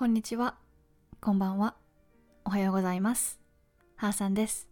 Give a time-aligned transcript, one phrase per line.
[0.00, 0.54] こんにちは。
[1.20, 1.74] こんばんは。
[2.46, 3.38] おはようございます。
[3.96, 4.66] はーさんです。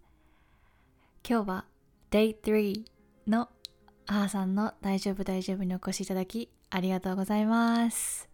[1.23, 1.65] 今日は
[2.11, 2.87] Day3
[3.27, 8.27] のはーさんの大丈夫大丈夫にお越しいただきありがとうございます。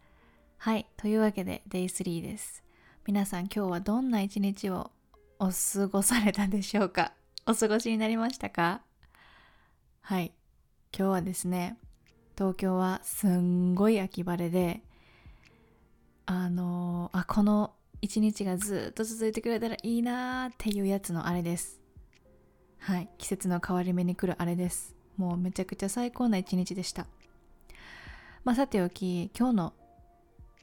[0.57, 0.87] はい。
[0.97, 2.63] というわけで Day3 です。
[3.05, 4.93] 皆さん今日はどんな一日を
[5.41, 7.13] お過ごされたでしょうか？
[7.45, 8.83] お過ごしになりましたか？
[10.01, 10.33] はい。
[10.97, 11.77] 今日はですね、
[12.39, 14.85] 東京はすんごい秋晴れで、
[16.27, 21.81] あのあこの一日がずっと続いてくれたらいいなーっていうやつのあれです。
[22.79, 23.09] はい。
[23.19, 24.95] 季節の変わり目に来るあれです。
[25.17, 27.07] もうめちゃくちゃ最高な一日でした。
[28.45, 29.73] まあさておき今日の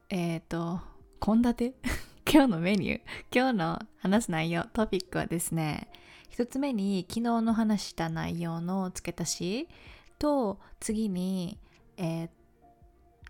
[0.09, 0.81] えっ、ー、と
[1.19, 1.73] 献立？
[2.31, 3.01] 今日のメニュー？
[3.33, 5.87] 今日の話す内容トピックはですね
[6.29, 9.67] 一つ目に昨日の話した内容の付け足し
[10.19, 11.57] と次に
[11.97, 12.29] えっー、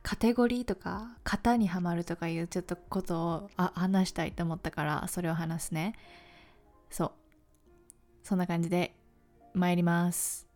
[0.04, 5.96] カテゴリーとか型にはまるとかいうちょっとことをあ話したいと思ったからそれを話すね。
[6.90, 7.12] そう。
[8.24, 8.96] そんな感じで
[9.54, 10.48] 参ります。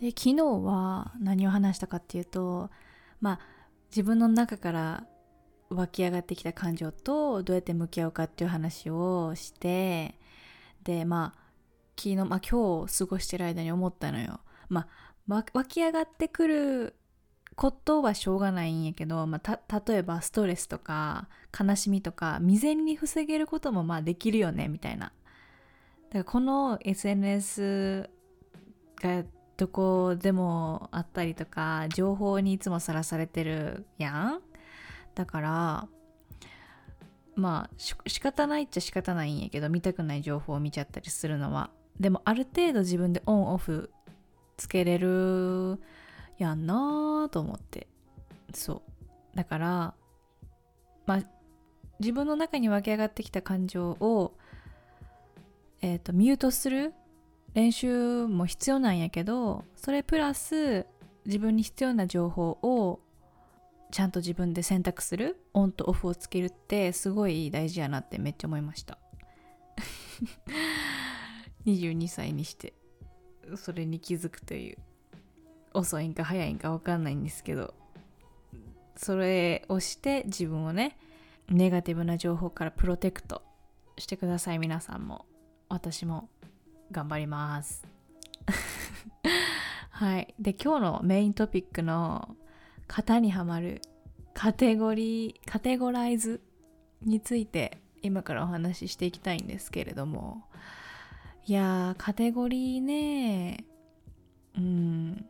[0.00, 2.70] で昨日は何を話したかっていうと
[3.20, 3.40] まあ
[3.90, 5.06] 自分の中から
[5.70, 10.18] 湧き上がってきた感情とどうやって向き合うかっていう話をして
[10.84, 11.40] でまあ
[11.96, 14.40] 昨日、まあ、今日過ごしてる間に思ったのよ。
[14.68, 14.82] ま
[15.28, 16.94] あ湧き上がってくる
[17.58, 21.28] ことはしょうがないんやけど、まあ、例えばストレスとか
[21.58, 25.06] 悲しみとか未然に防げることもまあできるよねみたいな。
[25.06, 28.08] だからこの SNS
[29.02, 29.24] が
[29.56, 34.40] どこでもあったりとか情報にいつもさらされてるやん。
[35.16, 35.88] だから
[37.34, 41.70] まあし仕方ないっちゃ仕方ないんやけど見たくない情報を見ちゃったりするのは。
[41.98, 43.90] でもある程度自分でオンオフ
[44.56, 45.80] つけれる
[46.38, 47.86] やんなーと思って。
[48.54, 48.82] そ
[49.34, 49.36] う。
[49.36, 49.94] だから
[51.06, 51.22] まあ
[52.00, 54.32] 自分の中に湧き上がってきた感情を
[55.80, 56.94] えっ、ー、とミュートする
[57.54, 60.86] 練習も必要なんやけどそれプラス
[61.26, 63.00] 自分に必要な情報を
[63.90, 68.98] ちゃんと自分で選択するオンとオフをつけるってすごい大事やなってめっちゃ思いました。
[71.64, 72.74] 22歳にして
[73.56, 74.78] それに気づくという。
[75.78, 77.74] 遅いんか早いんか分かんないんですけど
[78.96, 80.98] それをして自分をね
[81.50, 83.42] ネガティブな情報からプロテクト
[83.96, 84.58] してください。
[84.58, 85.26] 皆さんも。
[85.68, 86.28] 私も。
[86.90, 87.86] 頑張ります。
[89.90, 90.34] はい。
[90.38, 92.36] で今日のメイントピックの
[92.86, 93.80] 型にはまる
[94.34, 96.40] カテゴリーカテゴライズ
[97.02, 100.44] について今からお話ししていきたいんですけれども。
[101.46, 103.64] いやーカテゴリーね
[104.56, 105.26] うん。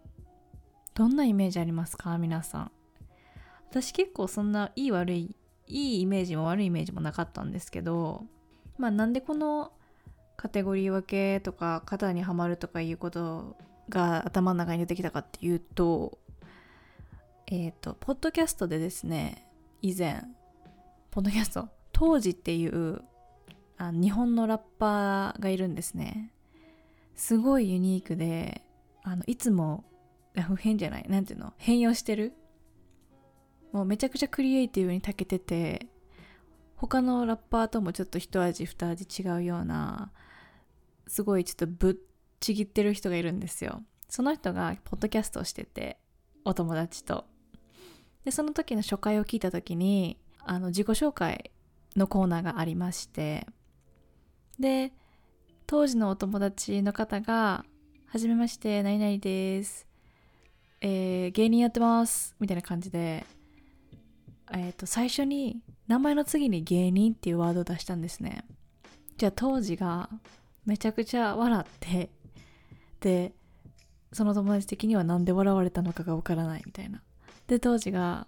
[0.98, 2.19] どんなイメージありますか？
[2.19, 2.70] 皆さん。
[3.70, 5.36] 私結構そんないい悪い
[5.69, 8.25] いいイメージも悪いイメージもなかったんですけど
[8.78, 9.70] まあなんでこの
[10.37, 13.56] カテゴリー分けとか型にはまるとかいうこと
[13.88, 16.19] が頭の中に出てきたかっていうと
[17.47, 19.47] えっ、ー、とポッドキャストでですね
[19.82, 20.25] 以前
[21.12, 21.69] ポッドキャスト？
[21.92, 23.03] 当時っていう
[23.76, 26.32] あ日本のラッパーがいるんですね。
[27.14, 28.62] すごいユニークで
[29.04, 29.84] あのいつも
[30.43, 31.06] 変じゃない。
[31.09, 31.53] なんていうの？
[31.56, 32.32] 変容してる？
[33.72, 35.88] もうめちゃくちゃクリエイティブに長けてて
[36.76, 40.10] 他のラッパーともちょっと一味二味違うような
[41.06, 41.97] すごいちょっとぶっ
[42.41, 43.82] ちぎってる人がいるんですよ。
[44.09, 45.99] その人がポッドキャストをしてて
[46.44, 47.26] お友達と。
[48.25, 51.50] でその時の初回を聞いた時にあの自己紹介
[51.97, 53.47] のコーナーがありまして
[54.60, 54.93] で
[55.66, 57.65] 当時のお友達の方が
[58.06, 59.88] 「はじめまして何々です。
[60.80, 63.26] えー、芸人やってますみたいな感じで、
[64.52, 68.44] えー、と最初に名前の次に芸人っていうワードを出したんですね。
[69.16, 70.08] じゃあ当時が
[70.64, 72.10] めちゃくちゃ笑って
[73.00, 73.32] で
[74.12, 77.02] その友達的には何で笑われたのかがわからないみたいな。
[77.46, 78.26] で当時が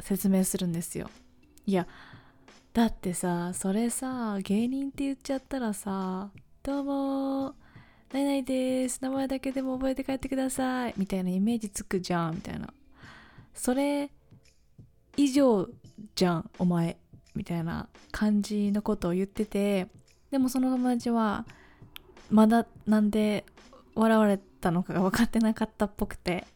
[0.00, 1.10] 説明するんですよ。
[1.66, 1.86] いや
[2.72, 6.30] だってさそれさ芸人って言っちゃったらさ
[6.62, 7.54] どうも
[8.12, 9.00] 何々です。
[9.02, 10.94] 名前だけでも覚えて帰ってください。
[10.96, 12.72] みたいなイメージつくじゃんみたいな。
[13.54, 14.10] それ
[15.16, 15.68] 以上
[16.14, 16.96] じゃんお前
[17.34, 19.88] みたいな感じのことを言ってて。
[20.30, 21.46] でもその友達は
[22.30, 23.44] まだなんで
[23.94, 26.46] 笑われたのかが分かってなかったっぽくて。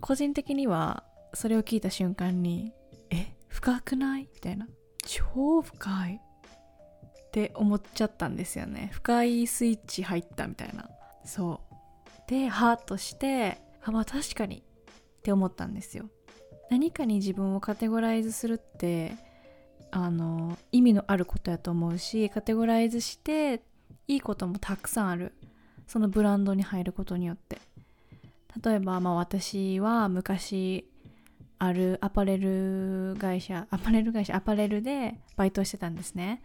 [0.00, 1.02] 個人的には
[1.34, 2.72] それを聞いた瞬間に
[3.10, 4.28] え深くない？
[4.32, 4.68] みたいな。
[5.04, 6.20] 超深い。
[6.20, 8.90] って思っちゃったんですよね。
[8.92, 10.88] 深いスイッチ入ったみたいな。
[11.24, 12.30] そう。
[12.30, 14.62] でハーッとしてあまあ確かにっ
[15.22, 16.06] て思ったんですよ。
[16.70, 19.14] 何かに自分をカテゴライズするって
[19.90, 23.62] あの意味のあることやと思うしカテゴライズして
[24.06, 25.32] いいこともたくさんある。
[25.86, 27.58] そのブランドに入ることによって。
[28.62, 30.90] 例えばまあ私は昔
[31.58, 36.42] あるアパレル会社アパレル会社アパレルでバイトしてたんですね。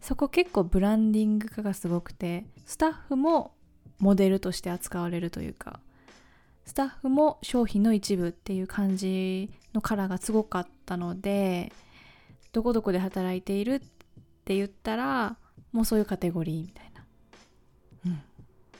[0.00, 3.55] そこ結構ブランディング化がすごくてスタッフも
[3.98, 5.80] モデルとして扱われるというか
[6.64, 11.72] スタッフも商品の一部っていう感じのカラーがすごかったので
[12.52, 13.80] どこどこで働いているっ
[14.44, 15.36] て言ったら
[15.72, 17.04] もうそういうカテゴリーみたいな、
[18.06, 18.22] うん。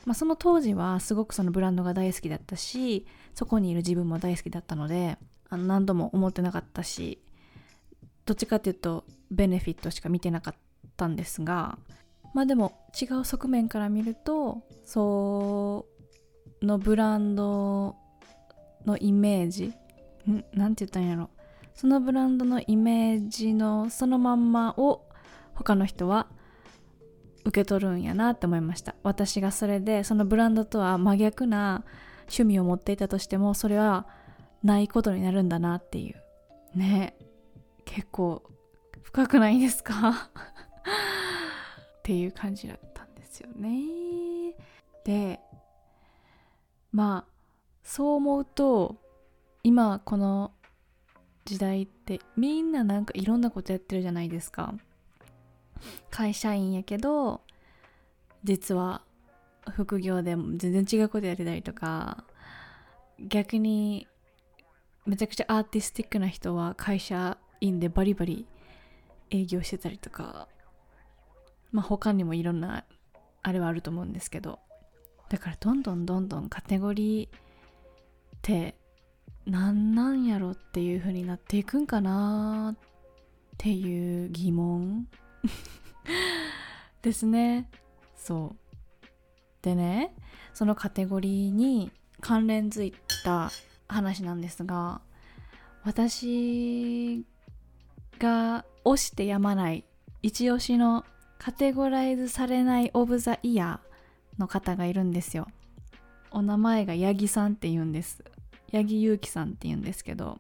[0.05, 5.19] まあ、その当時はすごくそのブランドが大好きだったしそこにいる自分も大好きだったので
[5.51, 7.21] あの何度も思ってなかったし
[8.25, 10.55] どっちかっていうとベネフィットしか見てなかっ
[10.97, 11.79] たんですが
[12.35, 15.87] まあでも違う側面から見るとそ
[16.63, 17.97] のブランド
[18.85, 19.73] のイメージ
[20.29, 20.45] ん？
[20.53, 21.31] なんて言ったんやろ。
[21.75, 25.09] そのブランドのイメージのそのまんまを
[25.55, 26.29] 他の人は
[27.45, 28.95] 受け取るんやなって思いました。
[29.03, 31.85] 私がそれでそのブランドとは真逆な
[32.21, 34.07] 趣味を持っていたとしてもそれは
[34.63, 36.17] ないことになるんだなっていう。
[36.75, 37.17] ね。
[37.85, 38.43] 結構
[39.03, 40.31] 深くないですか？
[42.07, 44.55] っていう感じだったんですよね。
[45.05, 45.41] で
[46.93, 47.33] まあ
[47.83, 48.95] そう思うと
[49.65, 50.53] 今この
[51.45, 54.75] 時代ってみんななんかいろんなことやってるじゃないですか。
[56.09, 57.41] 会社員やけど
[58.45, 59.03] 実は
[59.73, 62.23] 副業でも全然違うことやってたりとか
[63.19, 64.07] 逆に
[65.07, 68.47] めちゃくちゃアーティスティックな人は会社員でバリバリ
[69.33, 70.47] 営業してたりとか
[71.73, 72.85] まあ他にもいろんな
[73.43, 74.61] あれはあると思うんですけど。
[75.29, 77.31] だからどんどんどんどんカテゴリーっ
[78.43, 78.77] て
[79.45, 82.79] 何なんやろっていう風になっていくんかなっ
[83.59, 85.09] ていう疑問
[87.03, 87.69] ですね。
[88.17, 88.67] そう。
[89.63, 90.15] でね
[90.55, 91.91] そのカテゴリーに
[92.21, 93.51] 関連づいた
[93.89, 95.01] 話なんですが
[95.85, 97.25] 私
[98.19, 99.85] が推してやまない
[100.23, 101.05] 一押しの
[101.39, 105.47] カテゴライズされないオブ・ザ・イヤーの方がいるんですよ。
[106.31, 108.25] お名前が八木さんって言うんです。
[108.73, 110.39] 八木勇樹さんって言うんですけど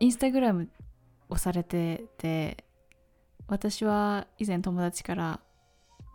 [0.00, 0.68] インスタグラム
[1.28, 2.64] をされてて
[3.48, 5.40] 私は以前友達から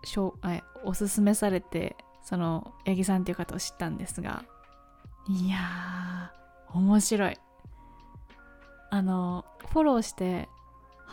[0.05, 4.45] しょえおすすめされてその八木さんっていう方を知ったんですが
[5.27, 7.37] いやー面白い。
[8.89, 10.47] あのフォローして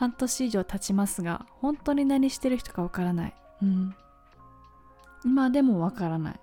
[0.01, 3.35] 半年以上経ちますが本当に何してる人かわからない。
[3.63, 3.95] うん。
[5.27, 6.41] 今でもわからない。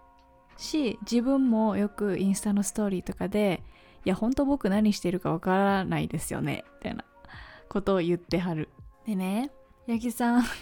[0.58, 3.64] し自分もよくインスタのストーリーとかで
[4.06, 6.66] いや本当僕何してるかわからないですよね。
[6.76, 7.04] みたいな
[7.68, 8.70] ことを言ってはる。
[9.08, 9.50] でね
[9.88, 10.44] 八木さん。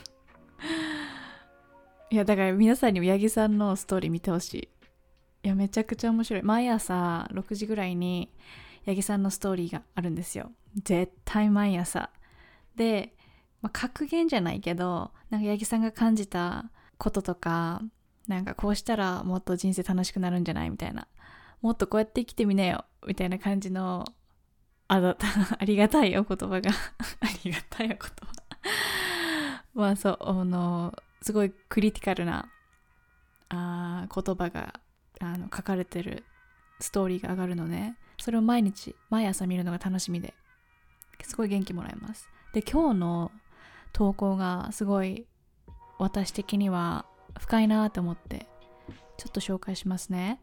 [2.11, 4.69] いやだから皆さんにも八木さんのストーリー見てほしい。
[5.43, 6.43] いやめちゃくちゃ面白い。
[6.43, 8.31] 毎朝6時ぐらいに
[8.85, 10.49] 八木さんのストーリーがあるんですよ。
[10.81, 12.09] 絶対毎朝
[12.75, 13.15] で、
[13.61, 17.81] まあ、格言じゃないけどなんか八木さんが感じたこととか
[18.27, 21.07] なんかこうしたらもっと人生楽しくなるんじゃないみたいな。
[21.61, 24.05] もっとこうやって生きてみなよみたいな感じの
[24.87, 25.17] あだ
[25.57, 26.69] ありがたいお言葉が
[27.21, 28.05] ありがたいお言葉。
[29.73, 32.49] まあそうあのすごいクリティカルな
[33.49, 34.79] あ言葉が
[35.19, 36.23] あの書かれてる
[36.79, 37.97] ストーリーが上がるのね。
[38.19, 40.33] それを毎日毎朝見るのが楽しみで。
[41.23, 42.29] すごい元気もらえます。
[42.53, 43.31] で今日の
[43.93, 45.25] 投稿がすごい
[45.99, 47.05] 私的には
[47.39, 48.47] 深いなと思って
[49.17, 50.41] ちょっと紹介しますね。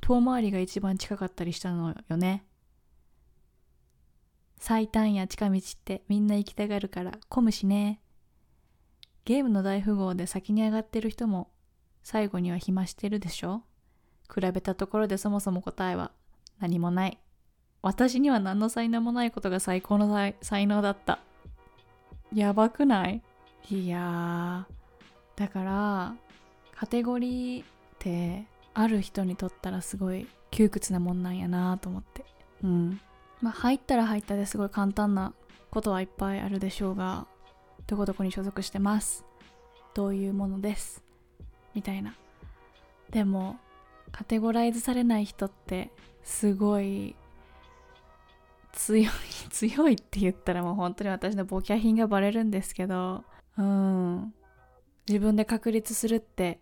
[0.00, 2.44] 遠回りが一番近かったりしたのよね。
[4.58, 8.00] 最短や近道ってみんな行きたがるから混むしね。
[9.24, 11.50] ゲームの大富豪で先に上がってる人も
[12.02, 13.62] 最後には暇してるでしょ。
[14.32, 16.12] 比べたところでそもそも答えは
[16.58, 17.18] 何もない。
[17.82, 21.18] 私には何の才能もないことが最高の才能だった。
[22.34, 23.22] やばくない？
[23.70, 24.72] いやー。
[25.36, 26.14] だから
[26.74, 27.66] カテゴリーっ
[27.98, 28.44] て
[28.74, 32.24] ある人にとったらすごい窮屈なもんなんやなと思って。
[32.62, 33.00] うん。
[33.40, 35.32] まあ入ったら入ったですごい簡単な
[35.70, 37.26] ことはいっぱいあるでしょうが
[37.86, 39.24] どこどこに所属してます。
[39.94, 41.02] どういうものです。
[41.74, 42.14] みたいな。
[43.10, 43.56] でも
[44.12, 45.90] カテゴライズされない人って
[46.22, 47.16] すごい
[48.72, 49.08] 強い
[49.50, 53.24] 強いって言ったらもう本当に私のボキャ品がバレるんですけど
[53.56, 54.34] うん。
[55.08, 56.60] 自分で確立するって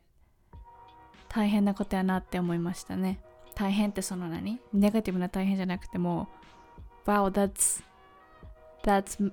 [1.28, 3.20] 大変なことやなって思いましたね。
[3.54, 4.58] 大変ってその何？
[4.72, 6.28] ネガティブな大変じゃなくても
[7.04, 7.82] Wow that's
[8.82, 9.32] that's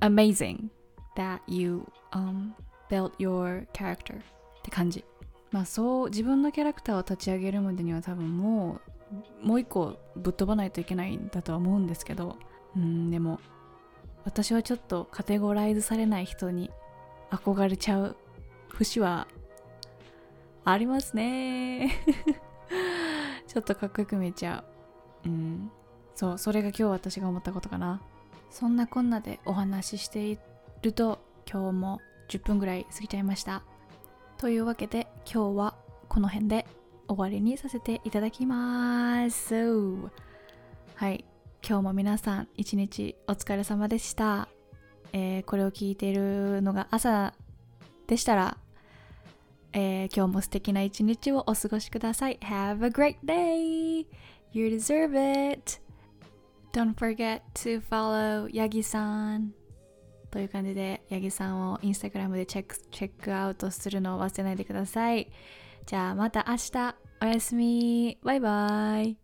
[0.00, 0.68] amazing
[1.16, 2.52] that you、um,
[2.90, 4.22] built your character っ
[4.62, 5.04] て感じ。
[5.50, 8.93] まあそう自分のキャラクターを立ち上げるまでには多分もう
[9.42, 12.36] もう一個ぶっ飛ばないといけないんだとは思うんですけど
[12.76, 13.40] うんでも
[14.24, 16.70] 私はちょっとカテゴライズされない人に
[17.30, 18.16] 憧れちゃう
[18.68, 19.26] 節は
[20.64, 21.92] ありますね。
[23.46, 24.64] ちょっとかっこよく見えちゃ
[25.24, 25.28] う。
[25.28, 25.70] うん
[26.14, 28.00] そうそれが今日私が思ったことかな。
[28.50, 30.38] そんなこんなでお話ししてい
[30.80, 31.18] ると
[31.50, 33.62] 今日も10分ぐらい過ぎちゃいました。
[34.38, 35.74] というわけで今日は
[36.08, 36.66] この辺で。
[37.08, 39.54] 終わりにさせていただきます。
[40.94, 41.24] はい。
[41.66, 44.48] 今日も皆さん一日お疲れ様でした、
[45.14, 47.32] えー、これを聞いているのが朝
[48.06, 48.58] でしたら、
[49.72, 52.38] えー、今日も素敵な一日をお過ごしください。
[52.42, 54.06] Have a great day!
[54.52, 55.80] You deserve it!
[56.74, 59.54] Don't forget to follow ヤギさん
[60.30, 65.30] という感じでヤギさんをインスタグラムでチェックチェックアウトするのを忘れないでください。
[65.86, 66.94] じゃあまた明日。
[67.20, 68.18] おやすみ。
[68.22, 69.16] バイバイ。